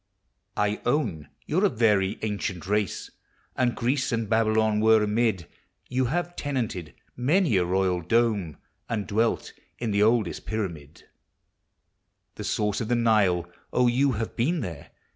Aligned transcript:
I 0.57 0.81
own 0.83 1.29
you 1.45 1.59
're 1.61 1.65
a 1.65 1.69
very 1.69 2.17
ancient 2.23 2.65
race, 2.65 3.11
And 3.55 3.75
Greece 3.75 4.11
and 4.11 4.27
Babylon 4.27 4.79
were 4.79 5.03
amid; 5.03 5.47
You 5.89 6.05
have 6.05 6.35
tenanted 6.35 6.95
many 7.15 7.55
a 7.57 7.65
royal 7.65 8.01
dome, 8.01 8.57
And 8.89 9.05
dwelt 9.05 9.53
in 9.77 9.91
the 9.91 10.01
oldest 10.01 10.47
pyramid; 10.47 11.03
The 12.33 12.43
source 12.43 12.81
of 12.81 12.87
the 12.87 12.95
Nile!— 12.95 13.43
6, 13.75 13.91
you 13.91 14.13
have 14.13 14.35
been 14.35 14.61
there! 14.61 14.89